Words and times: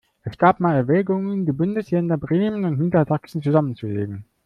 Es 0.23 0.35
gab 0.39 0.59
mal 0.59 0.73
Erwägungen, 0.75 1.45
die 1.45 1.51
Bundesländer 1.51 2.17
Bremen 2.17 2.65
und 2.65 2.79
Niedersachsen 2.79 3.43
zusammenzulegen. 3.43 4.25